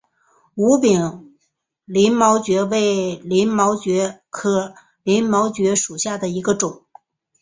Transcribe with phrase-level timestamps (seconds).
[0.55, 1.37] 无柄
[1.85, 6.85] 鳞毛蕨为鳞毛蕨科鳞毛蕨属下的一个种。